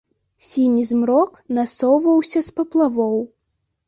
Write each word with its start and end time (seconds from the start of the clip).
Сіні 0.43 0.85
змрок 0.91 1.37
насоўваўся 1.57 2.39
з 2.47 2.57
паплавоў. 2.61 3.21